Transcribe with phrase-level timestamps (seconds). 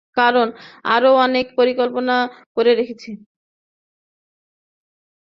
[0.17, 0.47] কারণ,
[0.87, 2.13] আরো অনেক পরিকল্পনা
[2.55, 3.09] করে রেখেছি।